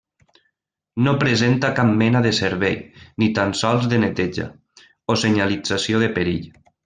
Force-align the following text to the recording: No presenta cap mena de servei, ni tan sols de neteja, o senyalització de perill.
No 1.07 1.11
presenta 1.23 1.69
cap 1.79 1.91
mena 1.99 2.21
de 2.27 2.31
servei, 2.37 2.79
ni 3.23 3.29
tan 3.41 3.53
sols 3.61 3.87
de 3.93 4.01
neteja, 4.05 4.49
o 5.15 5.21
senyalització 5.27 6.05
de 6.07 6.13
perill. 6.19 6.51